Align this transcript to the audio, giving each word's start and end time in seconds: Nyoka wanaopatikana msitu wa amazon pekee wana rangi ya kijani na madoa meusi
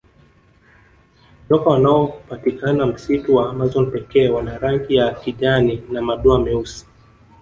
Nyoka 1.49 1.69
wanaopatikana 1.69 2.85
msitu 2.85 3.35
wa 3.35 3.49
amazon 3.49 3.91
pekee 3.91 4.29
wana 4.29 4.57
rangi 4.57 4.95
ya 4.95 5.11
kijani 5.13 5.83
na 5.91 6.01
madoa 6.01 6.39
meusi 6.39 6.85